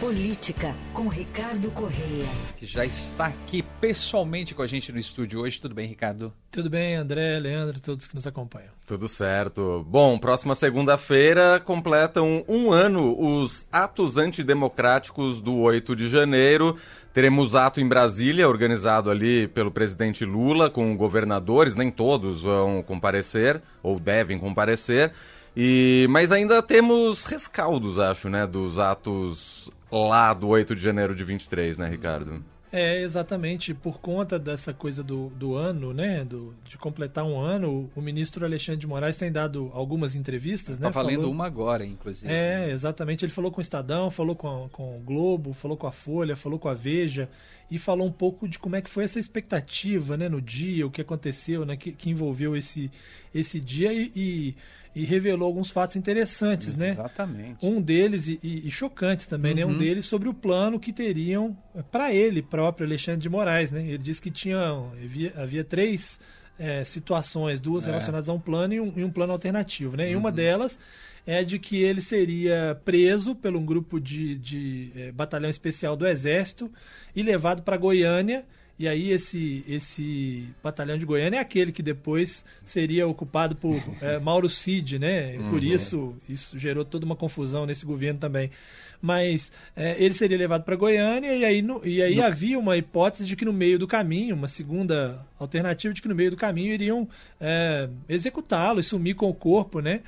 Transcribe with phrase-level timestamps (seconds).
[0.00, 2.24] Política, com Ricardo Correia.
[2.56, 5.60] Que já está aqui pessoalmente com a gente no estúdio hoje.
[5.60, 6.32] Tudo bem, Ricardo?
[6.50, 8.70] Tudo bem, André, Leandro, todos que nos acompanham.
[8.86, 9.84] Tudo certo.
[9.86, 16.78] Bom, próxima segunda-feira completam um ano os atos antidemocráticos do 8 de janeiro.
[17.12, 23.60] Teremos ato em Brasília, organizado ali pelo presidente Lula, com governadores, nem todos vão comparecer,
[23.82, 25.12] ou devem comparecer.
[25.54, 31.24] E, mas ainda temos rescaldos, acho, né, dos atos lá do 8 de janeiro de
[31.24, 32.42] 23, né, Ricardo?
[32.72, 33.74] É, exatamente.
[33.74, 36.24] Por conta dessa coisa do, do ano, né?
[36.24, 40.86] Do, de completar um ano, o ministro Alexandre de Moraes tem dado algumas entrevistas, tá
[40.86, 40.92] né?
[40.92, 41.32] Tá valendo falou...
[41.32, 42.32] uma agora, inclusive.
[42.32, 43.24] É, exatamente.
[43.24, 46.36] Ele falou com o Estadão, falou com, a, com o Globo, falou com a Folha,
[46.36, 47.28] falou com a Veja
[47.68, 50.28] e falou um pouco de como é que foi essa expectativa, né?
[50.28, 51.76] No dia, o que aconteceu, né?
[51.76, 52.90] Que, que envolveu esse,
[53.34, 54.56] esse dia e, e
[54.94, 56.90] e revelou alguns fatos interessantes, né?
[56.90, 57.64] Exatamente.
[57.64, 59.58] Um deles, e, e chocantes também, uhum.
[59.58, 59.66] né?
[59.66, 59.78] Um uhum.
[59.78, 61.56] deles sobre o plano que teriam
[61.90, 63.80] para ele próprio, Alexandre de Moraes, né?
[63.80, 66.18] Ele disse que tinha, havia, havia três
[66.58, 67.86] é, situações, duas é.
[67.86, 70.06] relacionadas a um plano e um, e um plano alternativo, né?
[70.06, 70.10] Uhum.
[70.10, 70.34] E uma uhum.
[70.34, 70.78] delas
[71.26, 76.06] é de que ele seria preso por um grupo de, de é, batalhão especial do
[76.06, 76.70] Exército
[77.14, 78.44] e levado para Goiânia
[78.80, 84.16] e aí esse, esse batalhão de Goiânia é aquele que depois seria ocupado por é,
[84.24, 85.36] Mauro Cid, né?
[85.50, 85.74] Por uhum.
[85.74, 88.50] isso, isso gerou toda uma confusão nesse governo também.
[88.98, 92.22] Mas é, ele seria levado para Goiânia e aí, no, e aí no...
[92.22, 96.14] havia uma hipótese de que no meio do caminho, uma segunda alternativa de que no
[96.14, 97.06] meio do caminho iriam
[97.38, 100.00] é, executá-lo e sumir com o corpo, né?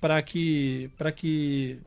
[0.00, 1.78] Para que, para que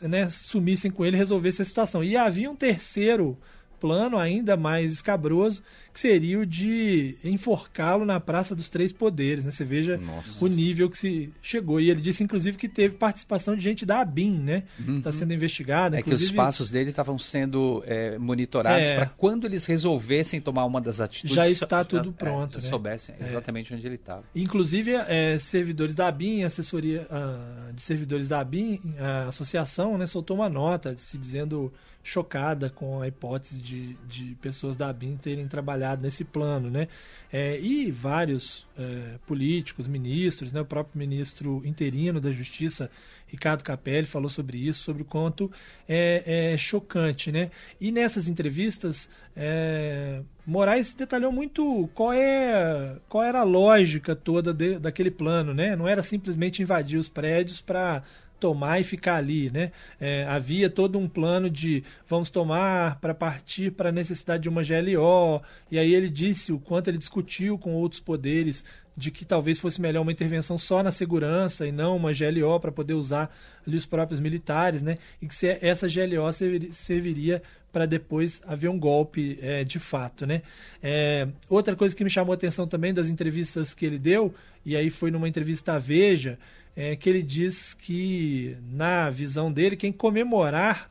[0.00, 2.02] né, sumissem com ele e resolvessem a situação.
[2.02, 3.36] E havia um terceiro
[3.80, 5.62] plano ainda mais escabroso,
[5.92, 9.44] que seria o de enforcá-lo na Praça dos Três Poderes.
[9.44, 9.50] Né?
[9.50, 10.44] Você veja Nossa.
[10.44, 11.80] o nível que se chegou.
[11.80, 14.62] E ele disse, inclusive, que teve participação de gente da ABIN, né?
[14.78, 14.86] Uhum.
[14.86, 15.96] Que está sendo investigada.
[15.96, 16.30] É inclusive...
[16.30, 18.96] que os passos dele estavam sendo é, monitorados é...
[18.96, 21.34] para quando eles resolvessem tomar uma das atitudes.
[21.34, 22.58] Já está tudo é, pronto.
[22.58, 22.68] É, né?
[22.68, 24.24] Soubessem exatamente onde ele estava.
[24.34, 30.36] Inclusive, é, servidores da ABIN, assessoria uh, de servidores da ABIN, a associação, né, soltou
[30.36, 31.72] uma nota se dizendo
[32.08, 36.88] chocada com a hipótese de, de pessoas da ABIN terem trabalhado nesse plano, né?
[37.30, 40.62] É, e vários é, políticos, ministros, né?
[40.62, 42.90] o próprio ministro interino da Justiça,
[43.26, 45.52] Ricardo Capelli, falou sobre isso, sobre o quanto
[45.86, 47.50] é, é chocante, né?
[47.78, 54.78] E nessas entrevistas, é, Moraes detalhou muito qual, é, qual era a lógica toda de,
[54.78, 55.76] daquele plano, né?
[55.76, 58.02] Não era simplesmente invadir os prédios para
[58.38, 59.72] tomar e ficar ali, né?
[60.00, 64.62] É, havia todo um plano de vamos tomar para partir para a necessidade de uma
[64.62, 68.64] GLO, e aí ele disse o quanto ele discutiu com outros poderes
[68.98, 72.72] de que talvez fosse melhor uma intervenção só na segurança e não uma GLO para
[72.72, 73.32] poder usar
[73.64, 74.98] ali os próprios militares, né?
[75.22, 76.32] E que essa GLO
[76.72, 77.40] serviria
[77.72, 80.42] para depois haver um golpe é, de fato, né?
[80.82, 84.34] É, outra coisa que me chamou a atenção também das entrevistas que ele deu,
[84.66, 86.36] e aí foi numa entrevista à Veja,
[86.74, 90.90] é que ele diz que, na visão dele, quem comemorar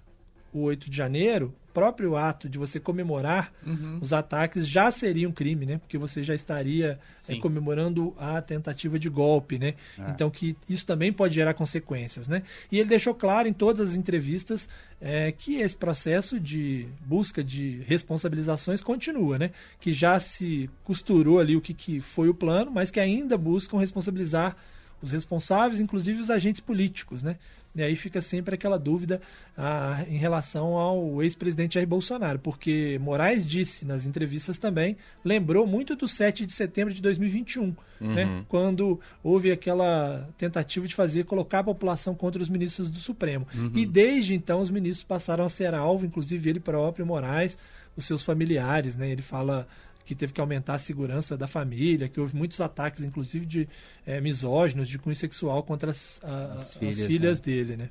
[0.53, 3.99] o 8 de janeiro, próprio ato de você comemorar uhum.
[4.01, 5.77] os ataques já seria um crime, né?
[5.77, 6.97] Porque você já estaria
[7.29, 9.75] é, comemorando a tentativa de golpe, né?
[9.95, 10.09] É.
[10.09, 12.41] Então que isso também pode gerar consequências, né?
[12.71, 14.67] E ele deixou claro em todas as entrevistas
[14.99, 19.51] é, que esse processo de busca de responsabilizações continua, né?
[19.79, 23.77] Que já se costurou ali o que, que foi o plano, mas que ainda buscam
[23.77, 24.57] responsabilizar
[24.99, 27.37] os responsáveis, inclusive os agentes políticos, né?
[27.75, 29.21] E aí fica sempre aquela dúvida
[29.55, 35.95] ah, em relação ao ex-presidente Jair Bolsonaro, porque Moraes disse nas entrevistas também, lembrou muito
[35.95, 37.75] do 7 de setembro de 2021, né?
[38.01, 38.13] uhum.
[38.13, 38.45] né?
[38.47, 43.47] quando houve aquela tentativa de fazer, colocar a população contra os ministros do Supremo.
[43.53, 43.71] Uhum.
[43.75, 47.57] E desde então os ministros passaram a ser alvo, inclusive ele próprio, Moraes,
[47.95, 49.09] os seus familiares, né?
[49.09, 49.67] Ele fala
[50.07, 53.69] que teve que aumentar a segurança da família, que houve muitos ataques, inclusive de
[54.05, 57.45] é, misóginos, de cunho sexual contra as, a, as filhas, as filhas né?
[57.45, 57.89] dele, né?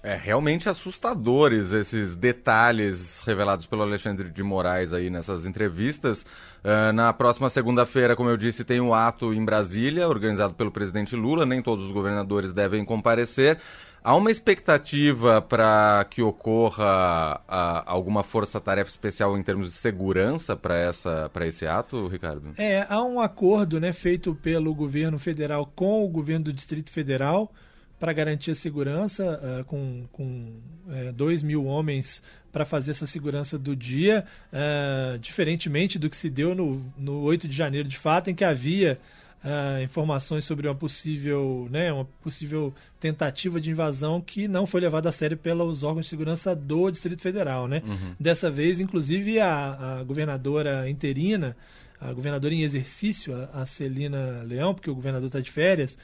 [0.00, 6.24] É realmente assustadores esses detalhes revelados pelo Alexandre de Moraes aí nessas entrevistas.
[6.62, 11.16] Uh, na próxima segunda-feira, como eu disse, tem um ato em Brasília, organizado pelo presidente
[11.16, 11.44] Lula.
[11.44, 13.58] Nem todos os governadores devem comparecer.
[14.06, 21.44] Há uma expectativa para que ocorra a, alguma força-tarefa especial em termos de segurança para
[21.44, 22.54] esse ato, Ricardo?
[22.56, 27.52] É, há um acordo né, feito pelo governo federal com o governo do Distrito Federal
[27.98, 30.52] para garantir a segurança, uh, com, com
[30.86, 36.30] uh, dois mil homens para fazer essa segurança do dia, uh, diferentemente do que se
[36.30, 39.00] deu no, no 8 de janeiro, de fato, em que havia
[39.46, 45.08] uh, informações sobre uma possível, né, uma possível tentativa de invasão que não foi levada
[45.08, 47.68] a sério pelos órgãos de segurança do Distrito Federal.
[47.68, 47.82] Né?
[47.86, 48.14] Uhum.
[48.18, 51.56] Dessa vez, inclusive, a, a governadora interina,
[52.00, 55.96] a governadora em exercício, a, a Celina Leão, porque o governador está de férias,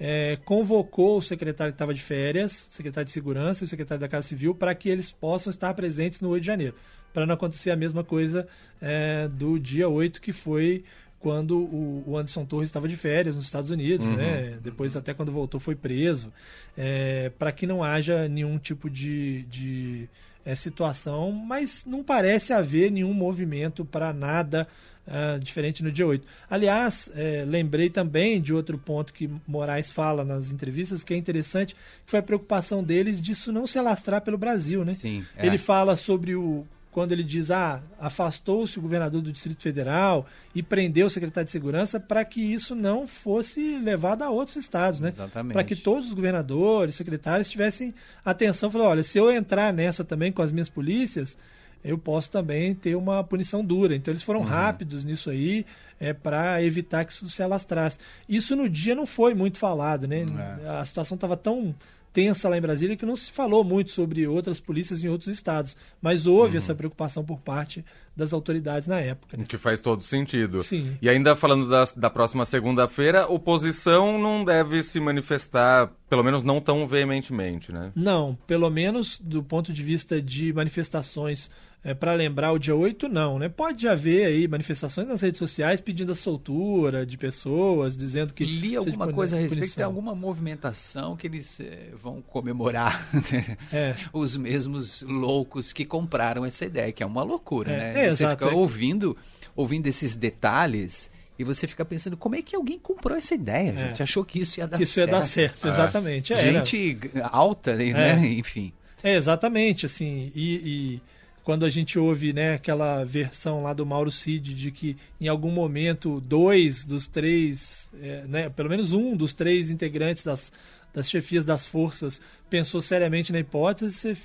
[0.00, 4.08] é, convocou o secretário que estava de férias, secretário de Segurança e o secretário da
[4.08, 6.74] Casa Civil para que eles possam estar presentes no 8 de janeiro,
[7.12, 8.46] para não acontecer a mesma coisa
[8.80, 10.84] é, do dia 8, que foi
[11.20, 14.16] quando o, Anderson Torres estava de férias nos Estados Unidos, uhum.
[14.16, 14.58] né?
[14.62, 16.32] Depois, até quando voltou, foi preso.
[16.76, 20.08] É, para que não haja nenhum tipo de, de
[20.44, 24.68] é, situação, mas não parece haver nenhum movimento para nada
[25.08, 26.26] uh, diferente no dia 8.
[26.48, 31.74] Aliás, é, lembrei também de outro ponto que Moraes fala nas entrevistas, que é interessante,
[31.74, 34.92] que foi a preocupação deles disso não se alastrar pelo Brasil, né?
[34.92, 35.46] Sim, é.
[35.46, 40.62] Ele fala sobre o quando ele diz, ah, afastou-se o governador do Distrito Federal e
[40.62, 45.10] prendeu o secretário de Segurança para que isso não fosse levado a outros estados, né?
[45.10, 45.52] Exatamente.
[45.52, 47.94] Para que todos os governadores, secretários tivessem
[48.24, 51.36] atenção, falou, olha, se eu entrar nessa também com as minhas polícias,
[51.84, 53.94] eu posso também ter uma punição dura.
[53.94, 54.46] Então eles foram uhum.
[54.46, 55.64] rápidos nisso aí
[56.00, 57.98] é, para evitar que isso se alastrasse.
[58.28, 60.26] Isso no dia não foi muito falado, né?
[60.64, 60.68] É.
[60.68, 61.74] A situação estava tão
[62.18, 65.76] tensa lá em Brasília que não se falou muito sobre outras polícias em outros estados,
[66.02, 66.58] mas houve uhum.
[66.58, 67.84] essa preocupação por parte
[68.16, 69.36] das autoridades na época.
[69.36, 69.44] Né?
[69.46, 70.58] Que faz todo sentido.
[70.58, 70.98] Sim.
[71.00, 76.60] E ainda falando da, da próxima segunda-feira, oposição não deve se manifestar, pelo menos não
[76.60, 77.92] tão veementemente, né?
[77.94, 81.48] Não, pelo menos do ponto de vista de manifestações
[81.82, 83.48] é, para lembrar o dia 8, não, né?
[83.48, 88.44] Pode haver aí manifestações nas redes sociais pedindo a soltura de pessoas, dizendo que.
[88.44, 93.08] Li alguma coisa a respeito, tem alguma movimentação que eles é, vão comemorar
[93.72, 93.94] é.
[94.12, 97.90] os mesmos loucos que compraram essa ideia, que é uma loucura, é, né?
[97.90, 99.16] É, Você exato, fica ouvindo,
[99.54, 101.10] ouvindo esses detalhes.
[101.38, 103.76] E você fica pensando, como é que alguém comprou essa ideia, é.
[103.76, 104.02] gente?
[104.02, 105.06] Achou que isso ia dar isso certo.
[105.06, 106.34] Isso ia dar certo, exatamente.
[106.34, 108.26] Gente alta, né?
[108.36, 108.72] Enfim.
[109.04, 110.56] É, exatamente, assim, e,
[110.96, 111.02] e
[111.48, 115.50] quando a gente ouve né, aquela versão lá do Mauro Cid de que em algum
[115.50, 120.52] momento dois dos três, é, né, pelo menos um dos três integrantes das,
[120.92, 124.16] das chefias das forças pensou seriamente na hipótese, você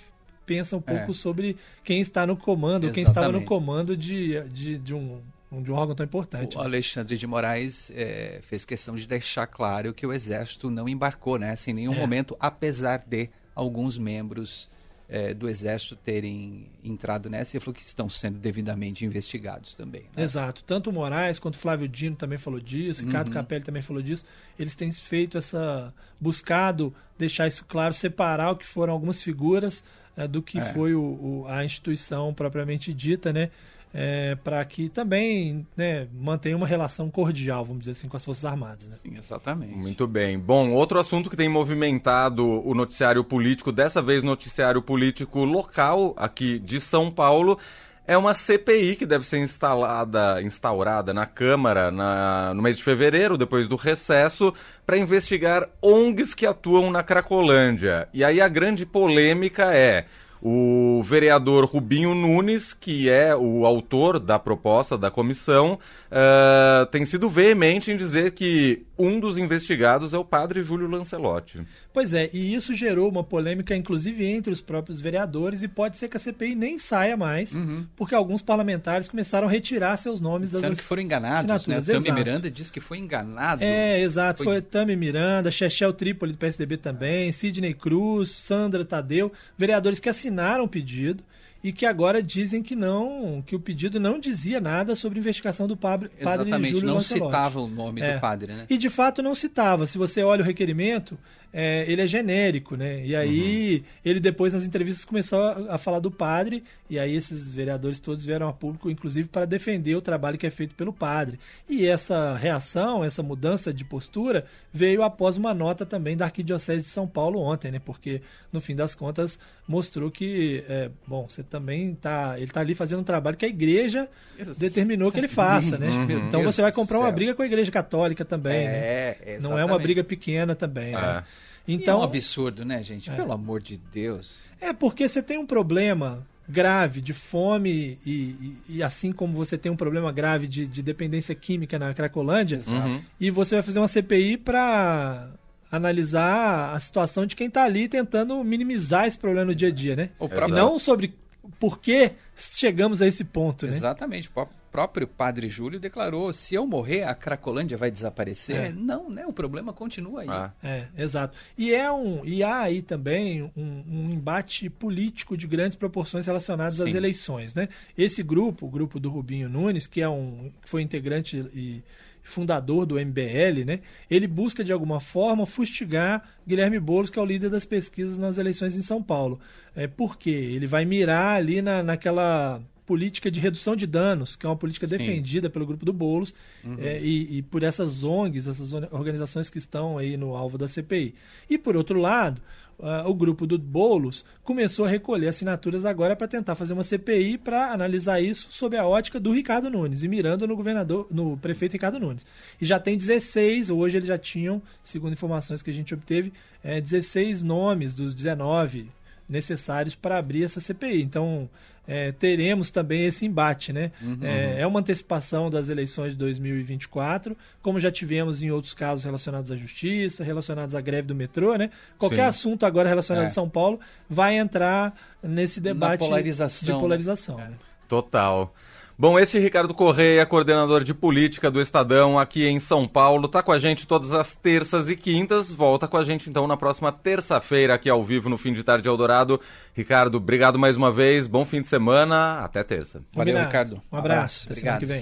[0.46, 1.14] pensa um pouco é.
[1.14, 2.94] sobre quem está no comando, Exatamente.
[2.94, 6.58] quem estava no comando de, de, de um de um órgão tão importante.
[6.58, 6.66] O né?
[6.66, 11.72] Alexandre de Moraes é, fez questão de deixar claro que o Exército não embarcou nessa
[11.72, 12.00] em nenhum é.
[12.00, 14.68] momento, apesar de alguns membros
[15.09, 20.03] é, do Exército terem entrado nessa e falou que estão sendo devidamente investigados também.
[20.15, 20.23] Né?
[20.23, 20.63] Exato.
[20.63, 23.33] Tanto o Moraes quanto o Flávio Dino também falou disso, Ricardo uhum.
[23.33, 24.25] Capelli também falou disso.
[24.57, 25.94] Eles têm feito essa.
[26.19, 29.83] buscado deixar isso claro, separar o que foram algumas figuras
[30.15, 30.62] é, do que é.
[30.62, 33.50] foi o, o, a instituição propriamente dita, né?
[33.94, 38.44] é, para que também né, mantenha uma relação cordial, vamos dizer assim, com as Forças
[38.44, 38.89] Armadas.
[38.89, 38.95] Né?
[38.95, 39.75] Sim, exatamente.
[39.75, 40.39] Muito bem.
[40.39, 46.57] Bom, outro assunto que tem movimentado o noticiário político, dessa vez noticiário político local aqui
[46.57, 47.60] de São Paulo,
[48.05, 53.38] é uma CPI que deve ser instalada, instaurada na Câmara na, no mês de fevereiro,
[53.38, 54.53] depois do recesso,
[54.85, 58.07] para investigar ONGs que atuam na Cracolândia.
[58.13, 60.05] E aí a grande polêmica é
[60.45, 65.80] o vereador Rubinho Nunes, que é o autor da proposta da comissão,
[66.12, 71.66] uh, tem sido veemente em dizer que um dos investigados é o padre Júlio Lancelotti.
[71.94, 76.10] Pois é, e isso gerou uma polêmica, inclusive, entre os próprios vereadores, e pode ser
[76.10, 77.86] que a CPI nem saia mais, uhum.
[77.96, 81.82] porque alguns parlamentares começaram a retirar seus nomes das Sendo que foram enganados, né?
[81.82, 83.63] Tami Miranda disse que foi enganado.
[83.63, 84.44] É, exato.
[84.44, 90.10] Foi, foi Tami Miranda, Chechel Trípoli do PSDB também, Sidney Cruz, Sandra Tadeu, vereadores que
[90.10, 91.24] assinaram o pedido
[91.63, 95.65] e que agora dizem que não, que o pedido não dizia nada sobre a investigação
[95.65, 97.32] do padre, padre Exatamente, Júlio não Lancelotti.
[97.32, 98.15] citava o nome é.
[98.15, 98.65] do padre, né?
[98.70, 99.88] E de fato não citava.
[99.88, 101.17] Se você olha o requerimento,
[101.53, 103.05] é, ele é genérico, né?
[103.05, 103.84] E aí uhum.
[104.03, 108.25] ele depois nas entrevistas começou a, a, falar do padre e aí esses vereadores todos
[108.25, 111.39] vieram a público, inclusive para defender o trabalho que é feito pelo padre.
[111.70, 116.89] E essa reação, essa mudança de postura veio após uma nota também da Arquidiocese de
[116.89, 117.79] São Paulo ontem, né?
[117.79, 122.74] Porque no fim das contas mostrou que, é, bom, você também tá, ele está ali
[122.74, 124.60] fazendo um trabalho que a igreja Isso.
[124.60, 125.88] determinou que ele faça, né?
[125.88, 126.27] Uhum.
[126.27, 129.38] Então você vai comprar uma briga com a igreja católica também, é, né?
[129.39, 131.19] Não é uma briga pequena também, né?
[131.19, 131.24] É.
[131.67, 133.12] Então, é um absurdo, né, gente?
[133.12, 133.15] É.
[133.15, 134.39] Pelo amor de Deus.
[134.60, 139.55] É porque você tem um problema grave de fome e, e, e, assim como você
[139.55, 143.00] tem um problema grave de, de dependência química na Cracolândia, uhum.
[143.19, 145.29] e você vai fazer uma CPI para
[145.72, 149.95] analisar a situação de quem está ali tentando minimizar esse problema no dia a dia,
[149.95, 150.10] né?
[150.19, 151.13] E não sobre
[151.59, 153.73] por que chegamos a esse ponto, né?
[153.75, 154.29] Exatamente.
[154.71, 158.55] próprio padre Júlio declarou: se eu morrer, a Cracolândia vai desaparecer?
[158.55, 158.71] É.
[158.71, 159.25] Não, né?
[159.25, 160.29] O problema continua aí.
[160.29, 161.38] Ah, É, exato.
[161.57, 166.79] E, é um, e há aí também um, um embate político de grandes proporções relacionadas
[166.79, 166.97] às Sim.
[166.97, 167.53] eleições.
[167.53, 167.69] Né?
[167.97, 171.83] Esse grupo, o grupo do Rubinho Nunes, que é um, que foi integrante e
[172.24, 173.82] fundador do MBL, né?
[174.10, 178.38] ele busca de alguma forma fustigar Guilherme Boulos, que é o líder das pesquisas nas
[178.38, 179.39] eleições em São Paulo.
[179.75, 180.30] É, por quê?
[180.30, 184.86] Ele vai mirar ali na, naquela política de redução de danos, que é uma política
[184.86, 184.98] Sim.
[184.98, 186.34] defendida pelo grupo do Boulos
[186.80, 190.68] é, e, e por essas ONGs, essas or- organizações que estão aí no alvo da
[190.68, 191.15] CPI.
[191.50, 192.42] E por outro lado,
[192.80, 197.38] ah, o grupo do Boulos começou a recolher assinaturas agora para tentar fazer uma CPI
[197.38, 201.74] para analisar isso sob a ótica do Ricardo Nunes e mirando no governador, no prefeito
[201.74, 202.25] Ricardo Nunes.
[202.60, 206.82] E já tem 16, hoje eles já tinham, segundo informações que a gente obteve, eh,
[206.82, 208.89] 16 nomes dos 19
[209.34, 211.02] necessários para abrir essa CPI.
[211.02, 211.50] Então,
[211.86, 213.92] é, teremos também esse embate, né?
[214.22, 219.52] É, é uma antecipação das eleições de 2024, como já tivemos em outros casos relacionados
[219.52, 221.72] à justiça, relacionados à greve do metrô, né?
[221.98, 222.30] Qualquer Sim.
[222.30, 223.28] assunto agora relacionado É.
[223.28, 227.38] a São Paulo vai entrar nesse debate polarização, de polarização.
[227.38, 227.54] né?
[227.90, 228.54] total.
[228.95, 233.51] Bom, este Ricardo Correia, coordenador de política do Estadão aqui em São Paulo, tá com
[233.51, 235.51] a gente todas as terças e quintas.
[235.51, 238.88] Volta com a gente então na próxima terça-feira aqui ao vivo no Fim de Tarde
[238.88, 239.41] Eldorado.
[239.73, 241.25] Ricardo, obrigado mais uma vez.
[241.25, 242.39] Bom fim de semana.
[242.39, 243.01] Até terça.
[243.13, 243.45] Valeu, Combinado.
[243.47, 243.81] Ricardo.
[243.91, 244.45] Um abraço.
[244.45, 244.79] Até semana Obrigado.
[244.79, 245.01] que vem.